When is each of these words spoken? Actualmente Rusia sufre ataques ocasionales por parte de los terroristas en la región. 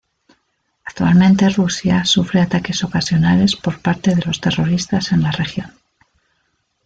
Actualmente 0.83 1.47
Rusia 1.49 2.03
sufre 2.05 2.41
ataques 2.41 2.83
ocasionales 2.83 3.55
por 3.55 3.79
parte 3.83 4.15
de 4.15 4.23
los 4.25 4.41
terroristas 4.41 5.11
en 5.11 5.21
la 5.21 5.29
región. 5.29 5.75